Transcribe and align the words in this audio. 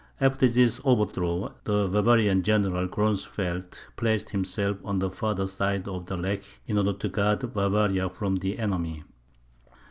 After 0.19 0.47
this 0.47 0.81
overthrow, 0.83 1.53
the 1.65 1.87
Bavarian 1.87 2.41
general, 2.41 2.87
Gronsfeld, 2.87 3.77
placed 3.97 4.31
himself 4.31 4.77
on 4.83 4.97
the 4.97 5.11
farther 5.11 5.45
side 5.45 5.87
of 5.87 6.07
the 6.07 6.17
Lech, 6.17 6.41
in 6.65 6.79
order 6.79 6.93
to 6.93 7.07
guard 7.07 7.53
Bavaria 7.53 8.09
from 8.09 8.37
the 8.37 8.57
enemy. 8.57 9.03